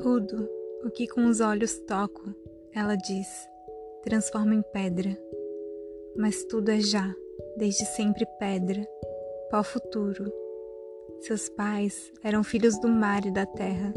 Tudo 0.00 0.48
o 0.84 0.90
que 0.90 1.08
com 1.08 1.26
os 1.26 1.40
olhos 1.40 1.76
toco, 1.80 2.32
ela 2.72 2.94
diz, 2.94 3.48
transforma 4.04 4.54
em 4.54 4.62
pedra. 4.62 5.10
Mas 6.16 6.44
tudo 6.44 6.70
é 6.70 6.78
já, 6.78 7.12
desde 7.56 7.84
sempre 7.84 8.24
pedra, 8.38 8.80
pó 9.50 9.60
futuro. 9.64 10.32
Seus 11.18 11.48
pais 11.48 12.12
eram 12.22 12.44
filhos 12.44 12.78
do 12.78 12.86
mar 12.86 13.26
e 13.26 13.32
da 13.32 13.44
terra, 13.44 13.92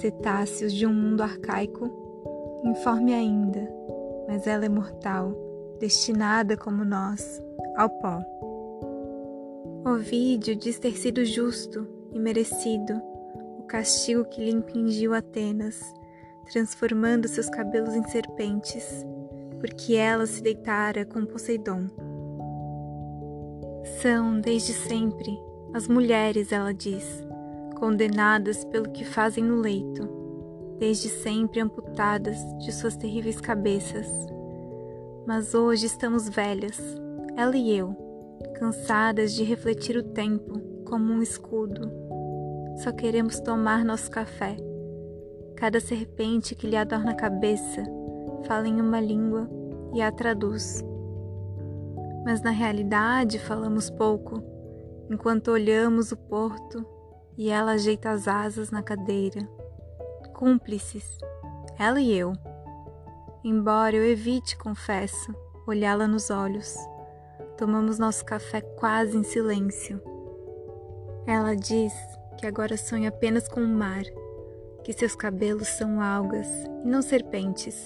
cetáceos 0.00 0.72
de 0.72 0.84
um 0.84 0.92
mundo 0.92 1.22
arcaico, 1.22 1.88
informe 2.64 3.14
ainda, 3.14 3.72
mas 4.26 4.48
ela 4.48 4.64
é 4.64 4.68
mortal, 4.68 5.32
destinada 5.78 6.56
como 6.56 6.84
nós 6.84 7.40
ao 7.76 7.88
pó. 7.88 8.20
Ovídio 9.88 10.56
diz 10.56 10.76
ter 10.80 10.96
sido 10.96 11.24
justo 11.24 11.86
e 12.10 12.18
merecido 12.18 13.00
castigo 13.68 14.24
que 14.24 14.44
lhe 14.44 14.50
impingiu 14.50 15.14
Atenas, 15.14 15.80
transformando 16.50 17.28
seus 17.28 17.48
cabelos 17.48 17.94
em 17.94 18.02
serpentes, 18.08 19.06
porque 19.60 19.94
ela 19.94 20.26
se 20.26 20.42
deitara 20.42 21.04
com 21.04 21.24
Poseidon. 21.24 21.86
São, 24.02 24.40
desde 24.40 24.72
sempre, 24.72 25.30
as 25.72 25.86
mulheres, 25.86 26.50
ela 26.50 26.74
diz, 26.74 27.24
condenadas 27.78 28.64
pelo 28.64 28.90
que 28.90 29.04
fazem 29.04 29.44
no 29.44 29.60
leito, 29.60 30.08
desde 30.78 31.08
sempre 31.08 31.60
amputadas 31.60 32.36
de 32.58 32.72
suas 32.72 32.96
terríveis 32.96 33.40
cabeças. 33.40 34.08
Mas 35.26 35.54
hoje 35.54 35.86
estamos 35.86 36.28
velhas, 36.28 36.80
ela 37.36 37.56
e 37.56 37.76
eu 37.76 38.08
cansadas 38.58 39.34
de 39.34 39.44
refletir 39.44 39.96
o 39.96 40.02
tempo 40.02 40.60
como 40.84 41.12
um 41.12 41.22
escudo. 41.22 42.07
Só 42.78 42.92
queremos 42.92 43.40
tomar 43.40 43.84
nosso 43.84 44.08
café. 44.08 44.56
Cada 45.56 45.80
serpente 45.80 46.54
que 46.54 46.68
lhe 46.68 46.76
adorna 46.76 47.10
a 47.10 47.16
cabeça 47.16 47.82
fala 48.46 48.68
em 48.68 48.80
uma 48.80 49.00
língua 49.00 49.50
e 49.92 50.00
a 50.00 50.12
traduz. 50.12 50.84
Mas 52.24 52.40
na 52.40 52.50
realidade 52.50 53.40
falamos 53.40 53.90
pouco, 53.90 54.40
enquanto 55.10 55.48
olhamos 55.48 56.12
o 56.12 56.16
porto 56.16 56.86
e 57.36 57.50
ela 57.50 57.72
ajeita 57.72 58.10
as 58.10 58.28
asas 58.28 58.70
na 58.70 58.80
cadeira. 58.80 59.40
Cúmplices, 60.32 61.18
ela 61.76 62.00
e 62.00 62.16
eu. 62.16 62.32
Embora 63.42 63.96
eu 63.96 64.04
evite, 64.04 64.56
confesso, 64.56 65.34
olhá-la 65.66 66.06
nos 66.06 66.30
olhos. 66.30 66.76
Tomamos 67.56 67.98
nosso 67.98 68.24
café 68.24 68.60
quase 68.60 69.16
em 69.16 69.24
silêncio. 69.24 70.00
Ela 71.26 71.56
diz 71.56 71.92
que 72.38 72.46
agora 72.46 72.76
sonha 72.76 73.08
apenas 73.08 73.48
com 73.48 73.60
o 73.60 73.68
mar, 73.68 74.04
que 74.84 74.92
seus 74.92 75.14
cabelos 75.16 75.68
são 75.68 76.00
algas 76.00 76.46
e 76.84 76.88
não 76.88 77.02
serpentes, 77.02 77.84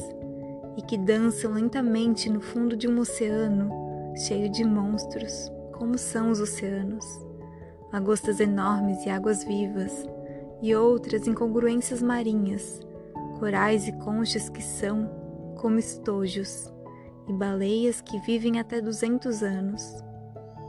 e 0.77 0.83
que 0.83 0.99
dançam 0.99 1.53
lentamente 1.53 2.31
no 2.31 2.41
fundo 2.41 2.77
de 2.77 2.87
um 2.87 3.01
oceano 3.01 3.71
cheio 4.15 4.51
de 4.51 4.63
monstros, 4.63 5.51
como 5.73 5.97
são 5.97 6.31
os 6.31 6.39
oceanos. 6.39 7.05
Lagostas 7.93 8.41
enormes 8.41 9.05
e 9.07 9.11
águas 9.11 9.43
vivas, 9.43 10.07
e 10.61 10.77
outras 10.77 11.27
incongruências 11.27 12.03
marinhas, 12.03 12.81
corais 13.39 13.89
e 13.89 13.93
conchas 13.93 14.49
que 14.49 14.63
são 14.63 15.11
como 15.57 15.79
estojos 15.79 16.73
e 17.27 17.33
baleias 17.33 18.01
que 18.01 18.19
vivem 18.21 18.61
até 18.61 18.81
200 18.81 19.43
anos, 19.43 19.83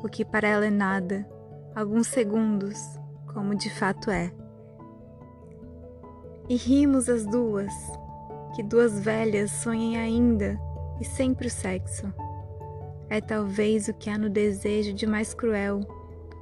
o 0.03 0.07
que 0.07 0.23
para 0.23 0.47
ela 0.47 0.65
é 0.65 0.71
nada, 0.71 1.27
alguns 1.75 2.07
segundos, 2.07 2.77
como 3.33 3.55
de 3.55 3.69
fato 3.69 4.09
é. 4.11 4.31
E 6.49 6.55
rimos 6.55 7.09
as 7.09 7.25
duas, 7.25 7.73
que 8.55 8.61
duas 8.61 8.99
velhas 8.99 9.51
sonhem 9.51 9.97
ainda 9.97 10.59
e 10.99 11.05
sempre 11.05 11.47
o 11.47 11.51
sexo. 11.51 12.13
É 13.09 13.21
talvez 13.21 13.87
o 13.87 13.93
que 13.93 14.09
há 14.09 14.17
no 14.17 14.29
desejo 14.29 14.93
de 14.93 15.05
mais 15.05 15.33
cruel, 15.33 15.81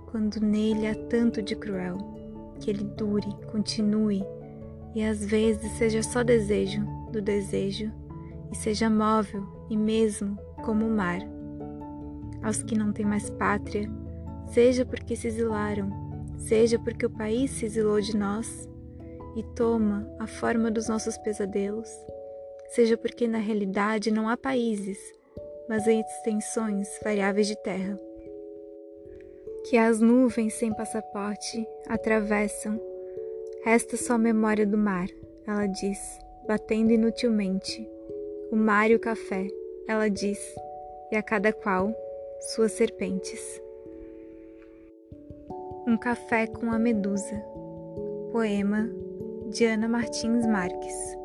quando 0.07 0.41
nele 0.41 0.87
há 0.87 0.95
tanto 1.07 1.41
de 1.41 1.55
cruel, 1.55 1.97
que 2.59 2.69
ele 2.69 2.83
dure, 2.83 3.27
continue, 3.51 4.23
e 4.93 5.03
às 5.03 5.25
vezes 5.25 5.71
seja 5.73 6.03
só 6.03 6.23
desejo 6.23 6.81
do 7.11 7.21
desejo, 7.21 7.91
e 8.51 8.55
seja 8.55 8.89
móvel 8.89 9.45
e 9.69 9.77
mesmo 9.77 10.37
como 10.63 10.85
o 10.85 10.95
mar. 10.95 11.19
Aos 12.43 12.61
que 12.61 12.77
não 12.77 12.91
têm 12.91 13.05
mais 13.05 13.29
pátria, 13.29 13.89
seja 14.47 14.85
porque 14.85 15.15
se 15.15 15.27
exilaram, 15.27 16.10
seja 16.47 16.79
porque 16.79 17.05
o 17.05 17.09
país 17.09 17.51
se 17.51 17.65
exilou 17.65 17.99
de 18.01 18.15
nós 18.15 18.67
e 19.35 19.43
toma 19.55 20.07
a 20.19 20.27
forma 20.27 20.69
dos 20.69 20.87
nossos 20.87 21.17
pesadelos, 21.17 21.89
seja 22.69 22.97
porque 22.97 23.27
na 23.27 23.37
realidade 23.37 24.11
não 24.11 24.27
há 24.27 24.35
países, 24.35 24.97
mas 25.67 25.87
extensões 25.87 26.87
variáveis 27.03 27.47
de 27.47 27.55
terra. 27.63 27.99
Que 29.69 29.77
as 29.77 30.01
nuvens 30.01 30.53
sem 30.55 30.73
passaporte 30.73 31.65
atravessam, 31.87 32.79
resta 33.63 33.95
só 33.95 34.13
a 34.13 34.17
memória 34.17 34.65
do 34.65 34.77
mar, 34.77 35.07
ela 35.47 35.67
diz, 35.67 35.99
batendo 36.47 36.91
inutilmente. 36.91 37.87
O 38.51 38.55
mar 38.55 38.89
e 38.89 38.95
o 38.95 38.99
café, 38.99 39.47
ela 39.87 40.09
diz, 40.09 40.39
e 41.11 41.15
a 41.15 41.21
cada 41.21 41.53
qual 41.53 41.93
suas 42.41 42.71
serpentes. 42.71 43.61
Um 45.91 45.97
café 45.97 46.47
com 46.47 46.71
a 46.71 46.79
medusa. 46.79 47.35
Poema 48.31 48.89
de 49.49 49.65
Ana 49.65 49.89
Martins 49.89 50.47
Marques. 50.47 51.17